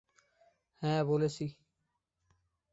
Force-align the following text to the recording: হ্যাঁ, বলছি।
হ্যাঁ, 0.81 1.01
বলছি। 1.03 1.45